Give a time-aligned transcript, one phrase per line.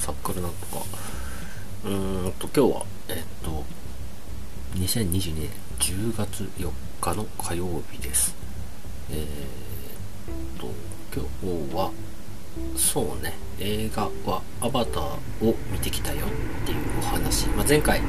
[0.00, 0.84] サブカルなんとか。
[1.84, 3.64] うーんと、今日は、えっと、
[4.74, 8.34] 2022年10月4日の火曜日です。
[9.10, 10.68] えー、っと、
[11.14, 11.90] 今日は、
[12.76, 15.04] そうね、映画はアバター
[15.46, 17.46] を見てきたよっていうお話。
[17.48, 18.00] まあ、前回、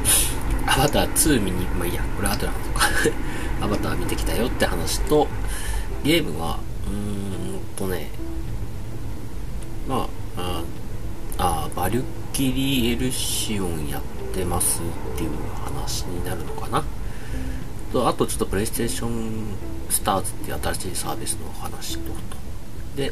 [0.67, 2.87] アバター2見に、まあいいや、これ後で話そうか。
[3.65, 5.27] アバター見てきたよって話と、
[6.05, 8.09] ゲームは、うーんとね、
[9.89, 10.20] まあ、
[11.91, 14.01] ああバリュッキリエルシオンやっ
[14.33, 15.31] てますっていう
[15.65, 16.83] 話になるのかな
[17.91, 19.55] とあとちょっとプレイステーション
[19.89, 22.13] スターズっていう新しいサービスの話と
[22.95, 23.11] で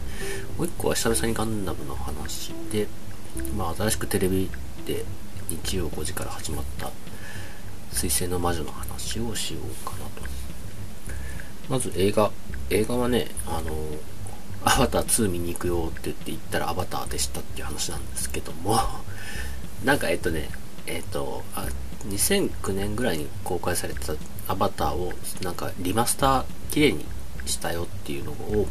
[0.58, 2.88] もう一個は久々にガンダムの話で
[3.58, 4.50] まあ新しくテレビ
[4.86, 5.04] で
[5.50, 6.92] 日曜5時から始まった
[7.92, 10.30] 水星の魔女の話をしようかなと
[11.70, 12.32] まず映画
[12.70, 13.76] 映画はねあの
[14.64, 18.78] アバター2見に行くよって言って行ったらアバターでしたっていう話なんですけども
[19.84, 20.50] なんかえっとね
[20.86, 21.68] えっとあ
[22.08, 24.14] 2009年ぐらいに公開されてた
[24.48, 27.06] アバターをなんかリマスター綺麗に
[27.46, 28.68] したよっていうのを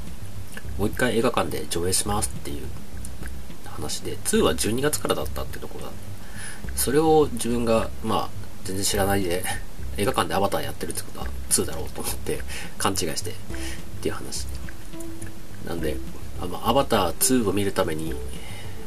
[0.78, 2.62] もう一回映画館で上映しますっていう
[3.66, 5.92] 話で2は12月からだったってところだ。
[6.76, 8.28] それを自分がまあ
[8.64, 9.44] 全然知らないで
[9.96, 12.38] 映画館でアバターやってるってことは2だろうと思って
[12.78, 13.34] 勘違いしてっ
[14.00, 14.46] ていう話
[15.68, 15.96] なんで、
[16.40, 18.14] あの、アバター2を見るために、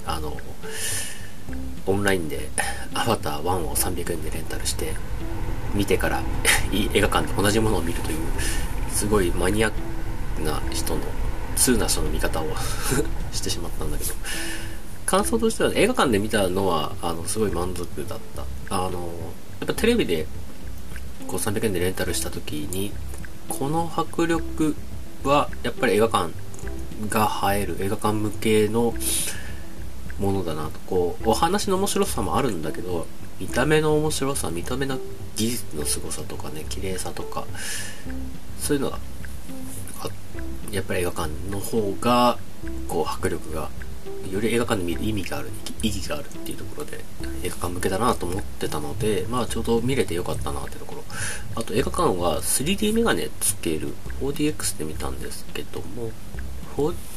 [0.06, 0.36] あの、
[1.86, 2.50] オンラインで
[2.94, 4.94] アバター1を300円でレンタルして、
[5.76, 6.22] 見てから
[6.74, 8.18] 映画館で同じものを見るという、
[8.92, 11.02] すごいマニアックな人の、
[11.56, 12.48] 通な人の見方を
[13.32, 14.14] してしまったんだけど、
[15.06, 18.44] 感想としては映画館で見たのは、あの、すごい満足だった。
[18.76, 19.14] あの、
[19.60, 20.26] やっぱテレビで、
[21.28, 22.92] こう300円でレンタルした時に、
[23.50, 24.76] この迫力
[25.24, 26.32] は、やっぱり映画館
[27.10, 28.94] が映える映画館向けの
[30.20, 30.80] ものだなと。
[30.88, 33.08] こうお話の面白さもあるんだけど
[33.40, 35.00] 見た目の面白さ見た目の
[35.36, 37.46] 技術の凄さとかね綺麗さとか
[38.60, 39.00] そういうのが
[40.72, 42.38] やっぱり映画館の方が
[42.88, 43.70] こう迫力が
[44.32, 45.50] より映画館で見る意味がある
[45.82, 47.04] 意義があるっていうところで
[47.44, 51.04] 映画館向けだなと思ってたのでまあちょうど見れてよかったなってところ。
[51.56, 56.12] あと映画館は 3D メガネつける 4DX で見たんですけども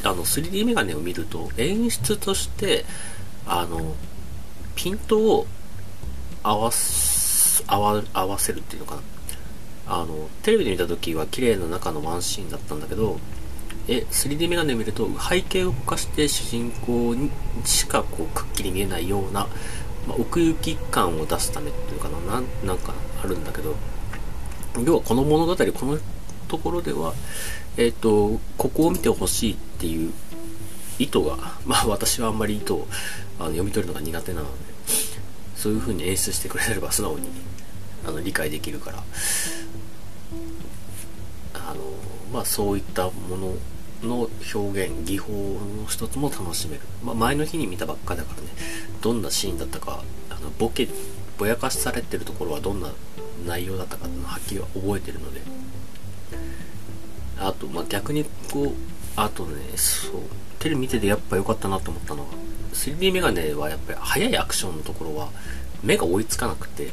[0.02, 2.84] あの 3D メガネを見ると演出として
[3.46, 3.94] あの
[4.74, 5.46] ピントを
[6.42, 6.70] 合わ
[7.68, 9.02] 合わせるっていうのかな。
[9.86, 13.18] あのテレビで見た時は綺麗な中のワンシーンだったんだけど
[13.86, 17.30] え 3D メガネを見ると背景を動かして主人公に
[17.64, 19.46] しかこうくっきり見えないような、
[20.08, 22.18] まあ、奥行き感を出すためっていうかな。
[22.20, 23.74] なんなんかあるんだけど
[24.84, 25.98] 要はこの物語この
[26.48, 27.14] ところでは
[27.76, 30.12] えっ、ー、と、ここを見てほしいっていう
[30.98, 32.86] 意図が、 まあ私はあんまり意図を
[33.38, 34.50] あの読み取るのが苦手なので、
[35.56, 37.28] そういう風に演出してくれれば素直に
[38.06, 39.02] あの理解できるから、
[41.54, 41.80] あの、
[42.32, 43.36] まあそういったも
[44.02, 46.82] のの表現、技法の一つも楽しめる。
[47.02, 48.48] まあ前の日に見たばっかだからね、
[49.00, 50.88] どんなシーンだったか、あのボケ、
[51.38, 52.92] ぼやかしされてるところはどんな
[53.44, 55.40] 内容だったかっていうのははっきり覚えてるので、
[57.46, 58.72] あと、まあ、逆にこう、
[59.16, 60.12] あとね、そう、
[60.58, 62.30] テレビ見ててやっぱ良かったなと思ったのが、
[62.72, 65.28] 3D メガネはやっぱり速いアクションのところは
[65.82, 66.90] 目が追いつかなくて、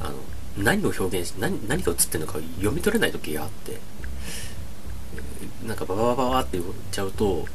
[0.00, 0.14] あの、
[0.56, 3.78] 何を表現し、何、何が映ってるのか読み取れない時があって、
[5.66, 7.46] なんかバババババって言っちゃうと、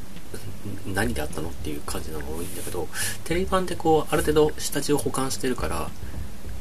[0.86, 2.88] 何であったのっていう感じのが多いんだけど、
[3.24, 5.90] テレビ版でこう、ある程度下地を保管してるから、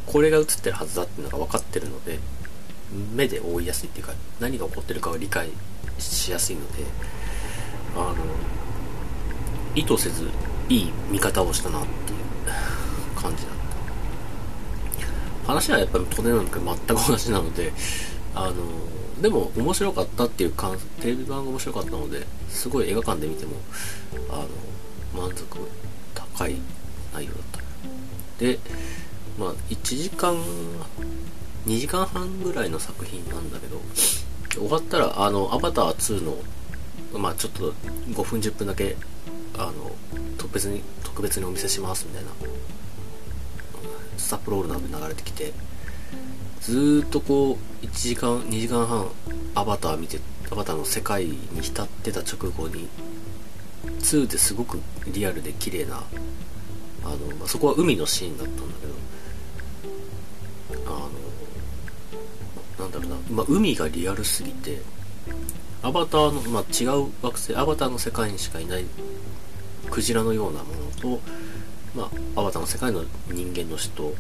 [0.07, 2.19] これが映ってるはずだっていうのが分かってるので、
[3.15, 5.49] 目で追いやすいっていうか何が起こってるかを理解
[5.99, 6.85] しやすいので
[7.97, 8.17] あの
[9.75, 10.29] 意図せず
[10.69, 13.53] いい見方をしたなっていう感じだっ
[15.45, 15.53] た。
[15.53, 17.73] 話はやっぱり当然なんだけど全く同じなので
[18.35, 18.55] あの
[19.23, 23.53] でも面白かったっていう感テレビ版が面白かったのですごい映画館で見ても
[24.31, 24.45] あ
[25.15, 25.45] の満足
[26.15, 26.57] 高い
[27.15, 27.61] 内容だった。
[28.39, 28.59] で
[29.39, 30.37] まあ1時間
[31.67, 33.81] 2時間半ぐらいの作品なんだけど、
[34.55, 36.39] 終わったら、あの、アバター2の、
[37.19, 37.73] まあちょっと
[38.11, 38.97] 5分10分だけ、
[39.59, 39.97] あの、
[40.39, 42.31] 特別に、特別にお見せしますみたいな、
[44.17, 45.53] スタップロールなどで流れてきて、
[46.61, 49.09] ずっとこう、1時間、2時間半、
[49.57, 50.21] アバター見て、
[50.51, 52.89] アバターの世界に浸ってた直後に、
[54.01, 54.79] 2ってすごく
[55.09, 56.05] リアルで綺麗な、
[57.05, 58.95] あの、まあ、そこは海のシーンだったんだけど
[63.01, 64.81] だろうな、まあ、海がリアルすぎて、
[65.83, 68.85] アバターの、まあ、違う惑星、アバターの世界にしかいない
[69.91, 71.21] クジラのようなものと、
[71.95, 74.13] まあアバターの世界の人間の人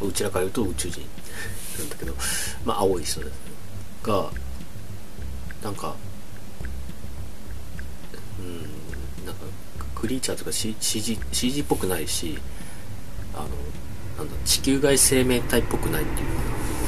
[0.00, 1.00] うちらから言うと宇宙人。
[1.78, 2.14] なんだけど
[2.64, 3.32] まあ青い人です
[4.02, 4.30] が
[5.62, 5.94] なんか
[8.38, 9.44] うんなんか
[9.94, 12.38] クリーチャーとか CG, CG っぽくないし
[13.34, 13.46] あの
[14.18, 16.79] なんだ地球外生命体っぽくないっていうか。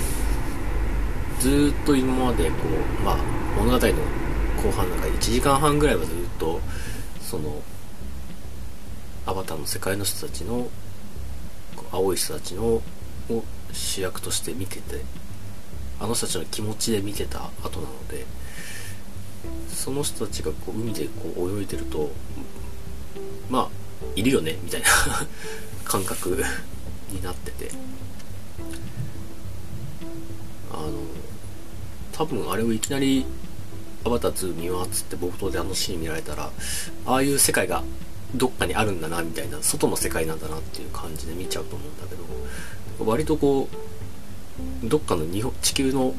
[1.42, 2.56] ずっと今までこ
[3.00, 3.16] うまあ
[3.58, 3.92] 物語の
[4.62, 6.60] 後半なんか1時間半ぐらいはずっと
[7.20, 7.60] その
[9.26, 10.68] アバターの世界の人たちの
[11.90, 12.82] 青い人たちのを
[13.72, 15.00] 主役として見てて
[15.98, 18.24] あの人たちの気持ちで見てた後なので
[19.66, 22.12] その人たちがこう海でこう泳いでると
[23.50, 23.68] まあ
[24.14, 24.86] いるよねみたいな
[25.82, 26.44] 感覚
[27.10, 27.72] になってて。
[30.72, 30.92] あの
[32.12, 33.25] 多分あれをいきなり
[34.05, 36.50] アバター2見ようっつって冒頭であのシーン見られたら
[37.06, 37.82] ああいう世界が
[38.35, 42.14] どっかにあるんだなみたいな外の世界なんだなっていう感じで見ちゃうと思うんだけ
[43.05, 43.69] ど割とこ
[44.85, 46.14] うどっかの日本地球の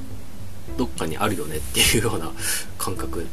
[0.77, 2.31] どっかにあるよねっていうような
[2.77, 3.25] 感覚。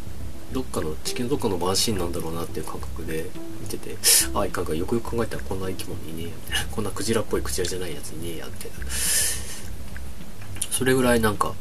[0.53, 3.27] どっかの地球のどっかのワンシーンなんだろうなっていう感覚で
[3.61, 3.97] 見てて
[4.35, 6.67] ああいかんかよくよく考えたらこんな生き物いねえやみたいな。
[6.73, 8.77] こんなクジラっぽいクジラじゃないやついねえやみたいな。
[10.73, 11.55] それぐらいなんか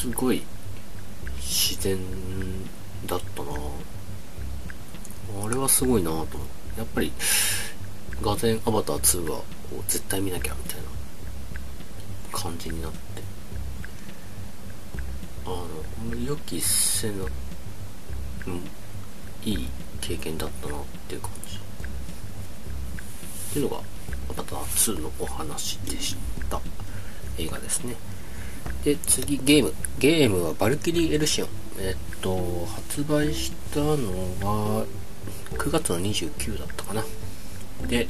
[0.00, 0.44] すごい
[1.38, 1.98] 自然
[3.04, 3.50] だったな。
[5.44, 6.38] あれはすごいなと思って。
[6.78, 7.12] やっぱり
[8.22, 9.42] ガゼンアバター2は
[9.88, 10.80] 絶対見なきゃみたい
[12.32, 12.98] な感じになって。
[15.46, 15.66] あの
[16.24, 17.26] 予期せぬ、
[19.44, 19.68] いい
[20.00, 21.56] 経験だったなっていう感じ。
[21.56, 21.60] っ
[23.52, 23.82] ていうのが
[24.30, 26.14] アバター2のお話でし
[26.48, 26.60] た。
[27.36, 27.96] 映画ですね。
[28.84, 29.74] で次ゲーム。
[29.98, 31.48] ゲームはバルキリー・エルシオン。
[31.80, 33.96] えっと発売したの
[34.80, 34.86] が
[35.56, 37.04] 9月の29だったかな。
[37.86, 38.08] で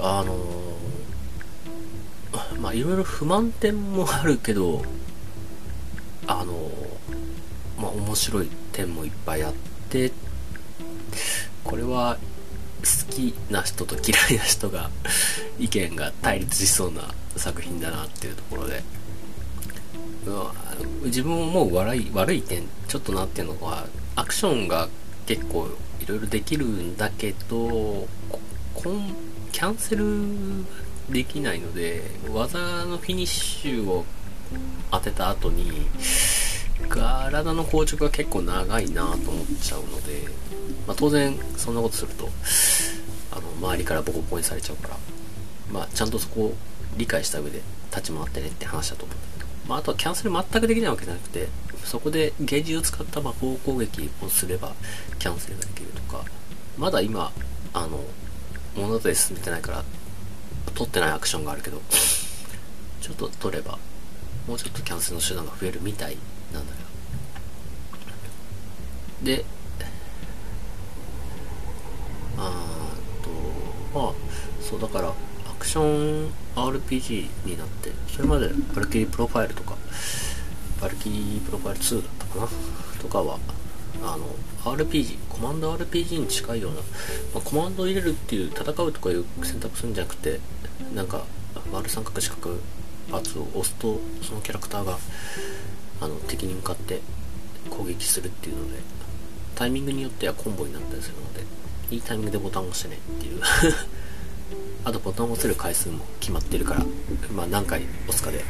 [0.00, 0.36] あの
[2.60, 4.82] まあいろいろ不満点もあるけど
[6.26, 6.70] あの
[7.78, 9.54] まあ面白い点もいっぱいあっ
[9.90, 10.12] て
[11.64, 12.18] これは
[12.80, 14.90] 好きな人と嫌いな人が
[15.58, 17.02] 意見が対立しそうな
[17.42, 18.84] 作品だなっていうところで、
[20.26, 24.88] うん、自分思う悪い悪い点ちょっとなっていうのはアクションが
[25.26, 25.68] 結構
[26.00, 28.06] いろいろできるんだけど
[28.74, 29.14] こん
[29.50, 30.04] キャンセル
[31.10, 32.02] できないので
[32.32, 34.04] 技のフィニッシュを
[34.92, 35.86] 当てた後に
[36.88, 40.28] 体の硬直が結構長いなと思っちゃうので、
[40.86, 42.28] まあ、当然そんなことすると
[43.32, 44.96] あの周りからボコボコにされちゃうから、
[45.72, 46.54] まあ、ちゃんとそこ
[46.96, 47.60] 理解した上で
[47.90, 51.48] 立ち回ってねって話だと思うんだけど、まあ、あとはキャンセル全くできないわけじゃなくて
[51.84, 54.72] そこでゲージを使った魔法攻撃をすれば
[55.18, 56.24] キャンセルができるとか。
[56.78, 57.32] まだ今
[57.74, 58.00] あの
[58.76, 59.84] 物語進めてないから
[60.74, 61.80] 取ってないアクションがあるけど
[63.00, 63.78] ちょっと取れば
[64.48, 66.16] もうちょっとキャンセルの手段が増えるみたい
[66.52, 66.78] なんだけ
[69.30, 69.44] どで
[72.38, 73.30] あーと
[73.98, 74.12] まあ
[74.62, 75.12] そうだから
[75.62, 79.76] クション RPG になってそれまでバルキリープロファイルとか
[80.80, 82.48] バルキリープロファイル2だったかな
[83.00, 83.38] とかは
[84.02, 84.26] あの
[84.74, 86.82] RPG コマンド RPG に近いような、ま
[87.36, 90.40] あ、コマンドを入れるっていう戦うとかいう選択するんじゃなくて
[90.96, 91.24] なんか
[91.72, 92.56] 丸三角四角
[93.12, 94.98] パーツを押すとそのキャラクターが
[96.00, 97.00] あの敵に向かって
[97.70, 98.80] 攻撃するっていうので
[99.54, 101.44] タイミングによってはコンボになったりするので
[101.94, 103.40] いいタイミングでボタンを押してねっていう。
[104.84, 106.84] あとボタンを押せる回数も決まってるから
[107.34, 108.40] まあ何回押すかで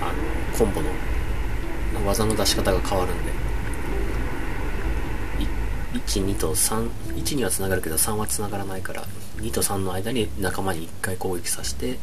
[0.00, 0.88] あのコンボの
[2.06, 3.48] 技の出し方が変わるんで
[6.06, 9.04] 12と31にはつながるけど3はつながらないから
[9.38, 11.98] 2と3の間に仲間に1回攻撃させて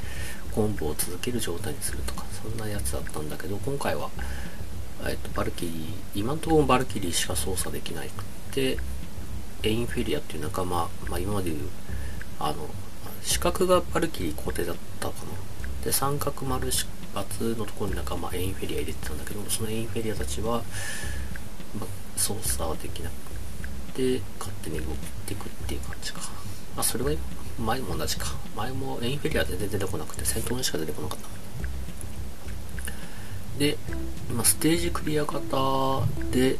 [0.53, 4.09] コンボを続ける状態にするとかそんなやつだったんだけど今回は、
[5.07, 5.75] えっと、バルキリー
[6.15, 8.77] 今のところバルキリーしか操作できなくて
[9.63, 11.69] エインフェリアっていう仲間、まあ、今までいう
[12.39, 12.67] あの
[13.25, 15.83] 四角がバルキリー固定だったかな。
[15.83, 20.63] で三角丸×のところに仲間エインフェリア入れてたんだけどそのエインフェリアたちは、
[21.79, 23.13] まあ、操作はできなく
[23.93, 26.21] て勝手に動いていくっていう感じか。
[26.77, 27.11] あそれは
[27.57, 28.27] 前も同じか。
[28.55, 31.27] 前もエインフェリア全然出てこなくて戦闘にしか出てこなかった。
[33.59, 33.77] で、
[34.33, 36.57] まあ、ステージクリア型で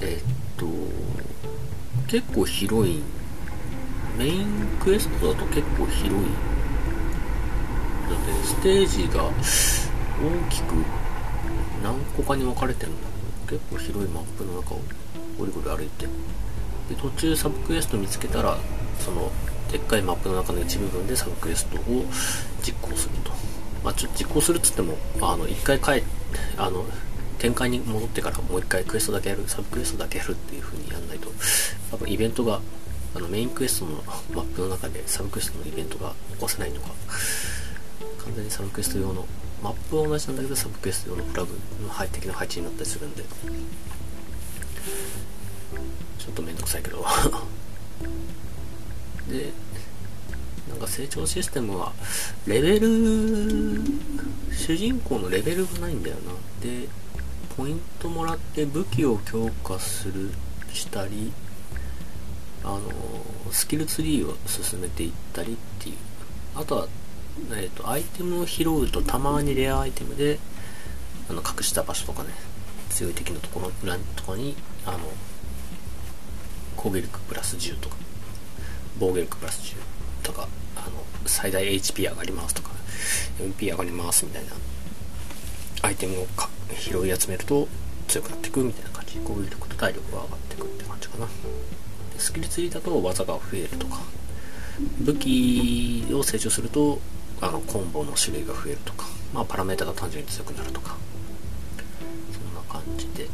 [0.00, 0.66] え、っと
[2.06, 3.02] 結構広い
[4.20, 6.10] メインクエストだと結構広い。
[8.10, 9.30] のでステージが大
[10.50, 10.74] きく
[11.82, 13.08] 何個かに分かれてるんだ
[13.48, 14.80] けど結構広いマップの中を
[15.38, 16.06] ゴリゴリ歩いて。
[16.90, 18.58] で途中サブクエスト見つけたら
[18.98, 19.32] その
[19.72, 22.04] でっかいマップの中の一部分でサブクエストを
[22.62, 23.30] 実行すると、
[23.82, 26.04] まあ、ちょ実行するっつってもあの1回帰
[26.58, 26.84] あの
[27.38, 29.44] 展開に戻ってからもう1回クエストだけやる。
[29.46, 31.30] サブクエストだけやるっていう風にやんないと。
[31.90, 32.60] 多分イベントが
[33.14, 34.02] あのメインクエストの
[34.34, 36.90] マップの中でサブクエストのイベントが起こせないのか。
[38.24, 39.26] 完全にサブクエスト用の
[39.62, 43.24] マップは同じなんだけどサブクエスト用のフラグの配的な配置になったりするんで。
[46.18, 47.04] ちょっとめんどくさいけど。
[49.28, 49.52] で
[50.68, 51.92] なんか成長システムは
[52.46, 53.80] レベル
[54.52, 56.32] 主人公のレベルがないんだよな。
[56.62, 56.88] で
[57.56, 60.30] ポイントもらって武器を強化する
[60.72, 61.32] したり
[62.64, 62.80] あの
[63.52, 65.96] スキルツリーを進めていったりっていう。
[66.54, 66.88] あとは、
[67.52, 70.38] えーと、アイテムを拾うとたまにレアアイテムで
[71.28, 72.30] あの隠した場所とかね
[72.90, 74.98] 強い敵のところ裏とかにあの
[76.76, 77.96] 攻撃力プラス10とか
[78.98, 79.76] 防御力プラス
[80.22, 82.70] 10とかあの最大 HP 上がりますとか
[83.38, 84.50] MP 上がりますみたいな
[85.82, 86.26] アイテムを
[86.76, 87.68] 拾い集めると
[88.08, 89.18] 強くなっていくみたいな感じ。
[89.18, 91.28] 攻撃力と体力が上がっていくって感じかな。
[92.20, 94.00] スキルツリーだと技が増えるとか
[95.00, 97.00] 武器を成長すると
[97.40, 100.96] あのコンボの種類が増えるとか、まあ、パラメータが単純に強くなるとか
[102.32, 103.28] そんな感じで。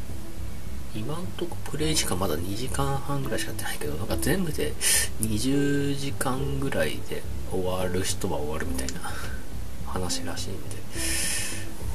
[0.94, 4.72] 今んとこプレイ時間まだ2時間半ぐらいしかやってないけどなんか全部で
[5.20, 9.12] 20時間ぐらいで終わる人は終わるみたいな
[9.86, 10.76] 話らしいんで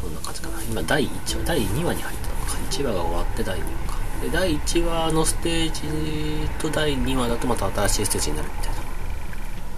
[0.03, 0.61] こんな感じかな。
[0.61, 3.90] 今第1話第2話に入ったのか1話が終わって第2話。
[3.90, 3.90] か
[4.29, 8.81] 第1話のステージと第2話だとまた新しいステージになるみたいな。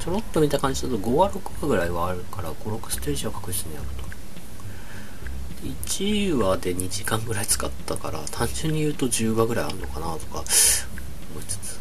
[0.04, 4.04] ちょろっと見た感じだと5話6話ぐらいはあるから56ステージは確実にあると
[5.90, 10.46] 1話で2時間ぐらい使ったから単純に言うと10話ぐらいあるのかなとか思い
[11.48, 11.80] つつ。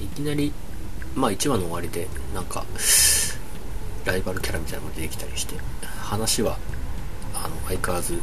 [0.00, 0.52] いきなり
[1.16, 2.64] まあ1話の終わりでなんか
[4.04, 6.58] ライバルキャラみたいなのが出てきたりして話は
[7.34, 8.20] あの相変わらず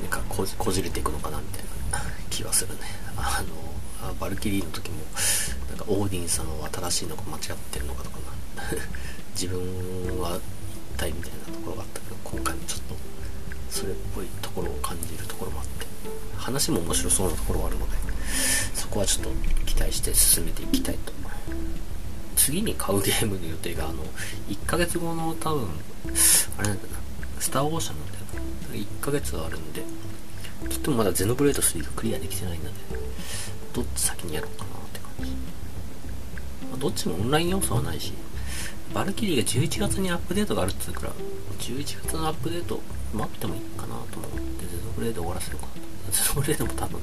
[0.00, 2.80] なんかここじれていくのかなみたいな気はするね。
[3.16, 3.42] あ
[4.02, 4.98] のバルキリーの時も
[5.70, 8.18] なんかオーディン様は正しいのか間違ってるのかとか
[8.56, 8.62] な。
[9.34, 9.58] 自分
[10.20, 10.38] は
[10.96, 12.96] 一体みたいなところがあったけど今回もちょっと
[13.70, 15.84] それっぽいところを感じるところもあって。
[16.36, 17.96] 話も面白そうなところはあるので
[18.74, 19.30] そこはちょっと
[19.64, 21.12] 期待して進めていきたいと。
[22.36, 24.04] 次に買うゲームの予定があの
[24.48, 25.68] 1ヶ月後の多分
[26.58, 26.98] あれなんだな。
[27.40, 28.13] スターオーシャンなんだよ
[28.76, 29.82] 1ヶ月はあるんで
[30.68, 32.70] ちょっとまだゼノブレード3がクリアできてないので
[33.72, 35.32] どっち先にやろうかなって感じ、
[36.70, 38.12] まあ、どっちもオンライン要素はないし
[38.92, 41.12] バルキリーが11月にアップデートがあるって言うから
[41.58, 42.80] 11月のアップデート
[43.12, 45.66] 待ってもいいかなと思ってゼノブレード終わらせようか。
[45.66, 45.72] な
[46.10, 47.00] とゼノブレードも多分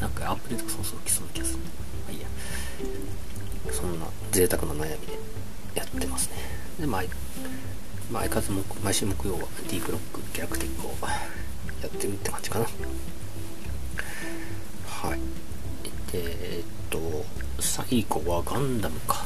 [0.00, 1.58] なんかアップデートがそろそろ来そうな気がする。
[1.58, 1.64] ま
[2.08, 2.26] あいいや。
[3.72, 5.18] そんな贅沢な悩みで
[5.74, 6.36] やってますね。
[6.80, 7.02] でまあ
[8.10, 10.90] まあ、相変わらず毎週木曜は D ブロックギャラクティックを
[11.82, 12.64] やってるって感じかな。
[14.86, 15.18] はい。
[16.12, 16.98] え、っと
[17.60, 19.24] 最後はガンダムか。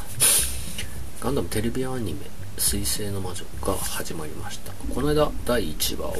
[1.20, 2.20] ガンダムテレビアニメ
[2.58, 4.72] 「水星の魔女」が始まりました。
[4.72, 6.16] この間第1話を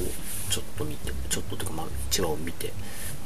[0.51, 2.73] ちょっと見てちょっとというかまあ1話を見て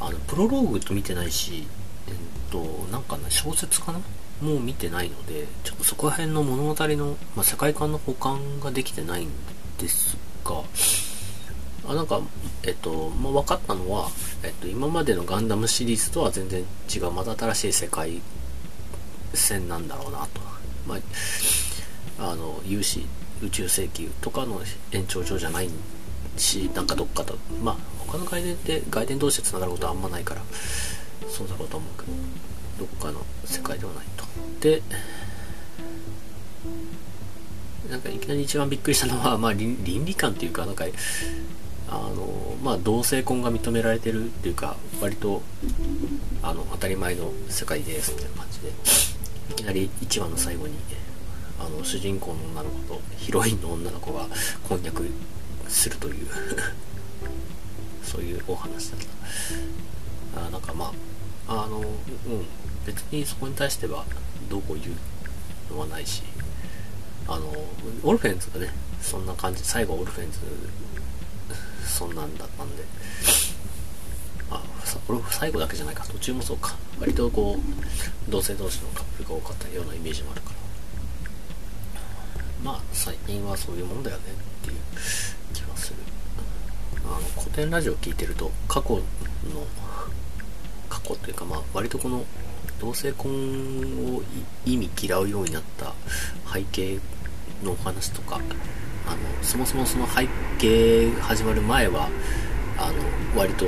[0.00, 1.66] あのプロローグと見てないし
[2.08, 2.14] えっ
[2.50, 2.58] と
[2.90, 4.00] なんかね小説かな
[4.40, 9.30] もう見てないので、ちょっとそこら辺の物語の、まあ、世界観の保管ができてないん
[9.78, 10.62] ですが、
[11.88, 12.20] あなんか、
[12.64, 14.10] えっと、まあ、分かったのは、
[14.42, 16.64] えっと、今までのガンダムシリーズとは全然
[16.94, 18.20] 違う、また新しい世界
[19.34, 20.40] 線なんだろうなと。
[20.86, 23.06] まあ、あの、有志
[23.42, 24.60] 宇宙世紀とかの
[24.92, 25.70] 延長上じゃない
[26.36, 27.76] し、なんかどっかと、まあ、
[28.06, 30.42] 他の外伝って外伝同士で繋がることはあんまないから、
[31.28, 32.12] そうだろうと思うけど、
[32.78, 34.27] どっかの世界ではないと。
[34.60, 34.82] で、
[37.90, 40.84] なんかいきなり一番びっくりしたのは、まあ倫理観っていうか、なんか、
[41.88, 45.42] あの、まあ同性婚が認められてるっていうか、割と、
[46.42, 48.68] あの、当たり前の世界ですみたいな感じで、
[49.50, 50.74] いきなり1話の最後に、
[51.60, 54.26] あの、主人公の女の子とヒロインの女の子が
[54.68, 55.06] 婚約
[55.68, 56.26] するという
[58.02, 59.00] そういうお話だっ
[60.34, 60.46] た。
[60.46, 60.92] あなんかま
[61.46, 61.86] あ、あの、うん、
[62.84, 64.04] 別にそこに対しては
[64.48, 64.90] どうこう言
[65.70, 66.22] うのはないし、
[67.26, 67.52] あの、
[68.02, 70.38] オルフェンズがね、そんな感じ、最後オルフェンズ、
[71.86, 72.84] そんなんだったんで、
[74.50, 74.62] あ、
[75.30, 76.76] 最後だけじゃないか、途中もそうか。
[77.00, 80.56] 割とこう、同性同士のカップルが多かったようなイメージもあるから。
[82.64, 84.22] まあ、最近はそういうもんだよね
[84.62, 84.76] っていう
[85.54, 85.96] 気はする。
[87.04, 89.02] あの、古典ラジオ聞いてると、過去の
[90.88, 92.24] 過去というか、まあ、割とこの
[92.80, 94.22] 同性婚を
[94.64, 95.94] 意味嫌うようになった
[96.52, 96.98] 背景
[97.62, 98.38] のお話とかあ
[99.10, 100.26] のそもそもその背
[100.58, 102.08] 景始まる前は
[102.78, 103.66] あの割と、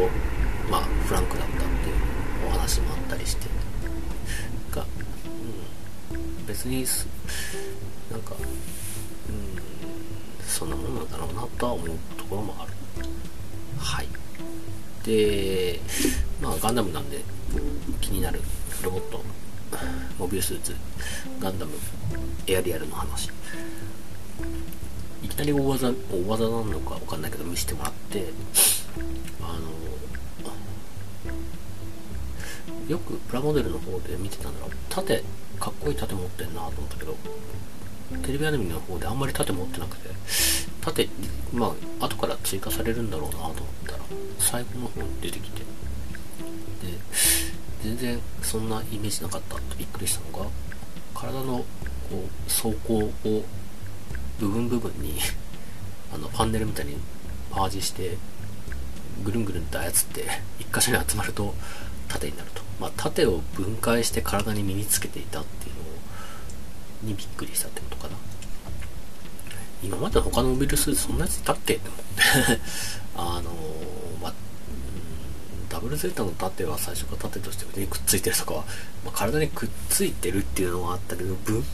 [0.70, 3.60] まあ、フランクだったっていうお話もあったりして。
[4.70, 4.86] が、
[6.12, 6.84] うん、別に
[8.10, 8.42] なんか、う
[9.32, 12.72] ん、そんなもんなんだろうなとは思うところもある。
[13.78, 14.06] はい。
[15.04, 15.80] で
[16.40, 17.20] まあガンダムなんで
[18.00, 18.40] 気になる
[18.82, 19.22] ロボット。
[20.18, 20.74] モビルスーツ。
[21.38, 21.72] ガンダム。
[22.46, 23.30] エアリアルの話。
[25.22, 28.24] いきなり大技大技なのか分かんないけど見せてもらって。
[29.42, 29.70] あの
[32.88, 35.22] よくプラモデルの方で見てたんだろう盾
[35.60, 37.14] かっこいい盾持ってんなと思ったけど
[38.22, 40.08] テレビアニメの方であんまり盾持ってなくて
[40.80, 41.08] 盾
[41.52, 43.54] まあ後から追加されるんだろうなと思っ
[43.86, 43.98] たら
[44.38, 45.60] 最後の方に出てきて。
[45.60, 45.66] で
[47.82, 50.50] 全然そんなイメージなかったとびっくりしたのが
[51.14, 51.64] 体のこ
[52.12, 53.12] う走行を
[54.38, 55.18] 部分部分に
[56.12, 56.96] あのパンネルみたいに
[57.50, 58.16] パージして
[59.24, 60.26] ぐるんぐるんと操って
[60.58, 61.54] 一箇所に集まると
[62.08, 68.16] 縦になると、まあ、縦を分解して体に身につけていたっていうのにびっくりしたってことかな。
[69.82, 71.74] 今まで他のモビルスーツそんなやついたっけ？
[71.74, 72.60] って思って。
[73.16, 73.50] あの
[75.80, 78.54] ブルゼータの盾は最初から盾として腕にくっついてるとか、
[79.04, 81.64] まあ、体にくっついてるっていうのはあったけど分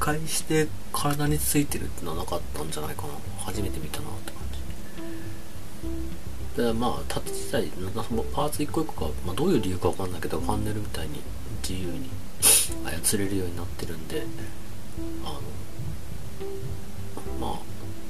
[0.00, 3.08] 解して体についてるっていうのはなかったんじゃないかな。
[3.38, 4.40] 初めて見たなって感
[6.56, 6.62] じ。
[6.62, 7.68] でまあ盾自体
[8.32, 11.20] パーツ一個一個が、まあ、どういう理由かわかんないけどファンネルみたいに
[11.68, 12.08] 自由に
[12.84, 14.22] 操れるようになってるんで
[15.24, 15.40] あの
[17.40, 17.60] まあ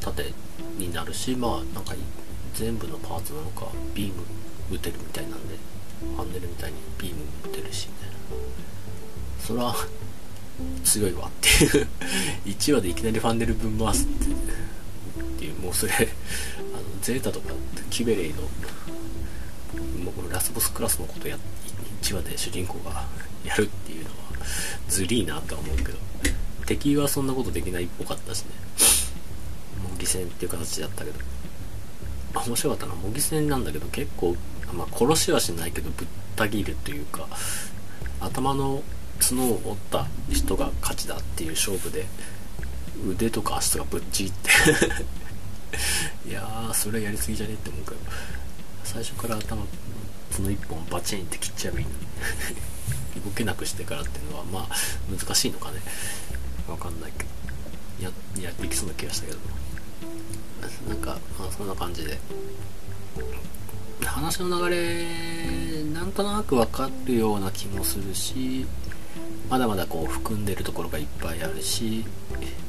[0.00, 0.32] 盾
[0.78, 1.94] になるしまあなんか
[2.54, 4.14] 全部のパーツなのかビーム
[4.70, 5.56] 打てるみたいなんで
[6.00, 8.14] ファンネルみたいにビーム打てるしみたいな
[9.40, 9.74] それは
[10.84, 11.86] 強いわっていう。
[12.46, 14.24] 1話でいきなりファンネルぶん回すって。
[14.24, 16.06] っていうもうそれあの
[17.02, 17.50] ゼータとか
[17.90, 18.42] キベレイの
[20.02, 21.36] もうラスボスクラスのことや
[22.02, 23.04] 1話で主人公が
[23.44, 24.14] やるっていうのは
[24.88, 25.98] ずりーなとは思うけど。
[26.66, 28.50] 敵はそんなことできないっぽかったしね。
[29.82, 31.18] 模擬戦っていう形だったけど。
[32.46, 34.36] 面白かったな模擬戦なんだけど結構、
[34.72, 37.28] まあ、殺しはしないけどぶった切るというか
[38.20, 38.82] 頭の
[39.20, 42.06] 角を折った人が勝ちだっていう勝負で
[43.08, 44.50] 腕とか足とかぶっちぎって。
[46.28, 47.96] いやーそれはやりすぎじゃねえって思うけど。
[48.84, 49.66] 最初から頭
[50.30, 51.96] 角一本バチンって切っちゃえばいいのに。
[53.24, 54.76] 動けなくしてからっていうのはまあ
[55.10, 55.80] 難しいのかね。
[56.68, 57.30] わかんないけど。
[58.04, 58.10] や
[58.42, 59.38] やっていきそうな気がしたけど。
[60.88, 62.18] なんか、まあ、そんな感じで。
[64.10, 68.66] 話の流れなんとなく分かるような気もするし
[69.48, 72.04] まだまだこう含んでるところがいっぱいあるし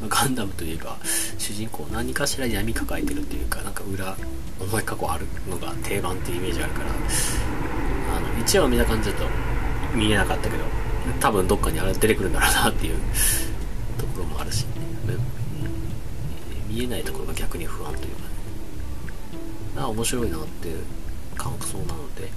[0.08, 0.98] ガンダムといえば
[1.38, 4.16] 主人公何かしら闇抱えてるっていうかなんか裏
[4.60, 6.90] 重い過去あるのが定番っていうイメージあるから
[8.18, 9.26] あの1話を見た感じだと
[9.96, 10.64] 見えなかったけど
[11.20, 12.98] 多分どっかにあれ出てくるんだろうなっていう
[13.98, 14.66] ところもあるし、
[16.68, 18.26] 見えないところが逆に不安というかね。
[19.78, 20.70] あ面白いなって
[21.46, 22.30] 感想なので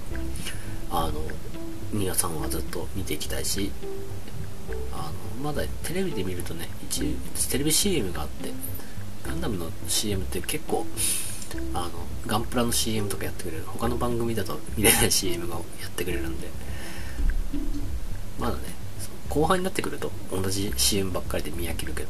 [0.91, 1.21] あの
[1.91, 3.71] 皆さんはずっと見ていきたいし
[4.93, 7.15] あのまだテレビで見るとね一
[7.49, 8.51] テレビ CM があって
[9.25, 10.85] ガンダムの CM って結構
[11.73, 11.89] あの
[12.27, 13.63] ガンプラの CM とかやってくれる。
[13.65, 16.47] 他の番組だと見れない CM がやってくれるんで
[18.37, 18.59] まだね
[19.27, 22.09] 後半になってくると同じ CM ばっかりで見飽きるけど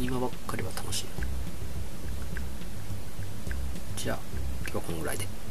[0.00, 1.06] 今ばっかりは楽しい。
[3.96, 4.31] じゃあ。
[4.78, 5.41] はこのぐらいで。